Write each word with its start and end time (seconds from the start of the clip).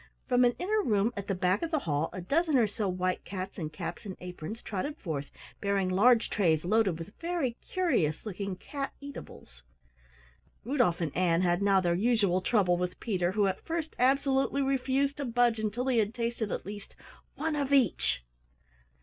From 0.27 0.43
an 0.43 0.55
inner 0.57 0.81
room 0.81 1.13
at 1.15 1.27
the 1.27 1.35
back 1.35 1.61
of 1.61 1.69
the 1.69 1.77
hall 1.77 2.09
a 2.11 2.21
dozen 2.21 2.57
or 2.57 2.65
so 2.65 2.89
white 2.89 3.23
cats 3.23 3.59
in 3.59 3.69
caps 3.69 4.03
and 4.03 4.17
aprons 4.19 4.63
trotted 4.63 4.97
forth 4.97 5.29
bearing 5.61 5.89
large 5.89 6.27
trays 6.31 6.65
loaded 6.65 6.97
with 6.97 7.13
very 7.19 7.55
curious 7.61 8.25
looking 8.25 8.55
cat 8.55 8.93
eatables. 8.99 9.61
Rudolf 10.63 11.01
and 11.01 11.15
Ann 11.15 11.43
had 11.43 11.61
now 11.61 11.79
their 11.81 11.93
usual 11.93 12.41
trouble 12.41 12.77
with 12.77 12.99
Peter 12.99 13.33
who 13.33 13.45
at 13.45 13.61
first 13.63 13.95
absolutely 13.99 14.63
refused 14.63 15.17
to 15.17 15.25
budge 15.25 15.59
until 15.59 15.85
he 15.85 15.99
had 15.99 16.15
tasted 16.15 16.51
at 16.51 16.65
least 16.65 16.95
"one 17.35 17.55
of 17.55 17.71
each". 17.71 18.23